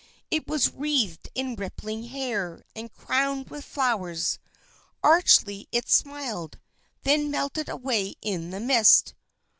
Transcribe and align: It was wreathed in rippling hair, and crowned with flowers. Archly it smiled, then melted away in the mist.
It 0.31 0.47
was 0.47 0.71
wreathed 0.73 1.29
in 1.35 1.53
rippling 1.55 2.05
hair, 2.05 2.63
and 2.75 2.91
crowned 2.91 3.51
with 3.51 3.63
flowers. 3.63 4.39
Archly 5.03 5.67
it 5.71 5.87
smiled, 5.91 6.59
then 7.03 7.29
melted 7.29 7.69
away 7.69 8.15
in 8.19 8.49
the 8.49 8.59
mist. 8.59 9.13